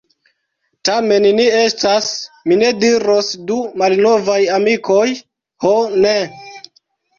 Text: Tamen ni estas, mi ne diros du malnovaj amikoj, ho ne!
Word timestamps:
Tamen 0.87 1.27
ni 1.39 1.45
estas, 1.57 2.07
mi 2.47 2.57
ne 2.63 2.73
diros 2.85 3.31
du 3.51 3.59
malnovaj 3.83 4.41
amikoj, 4.57 5.07
ho 5.67 5.77
ne! 6.03 6.19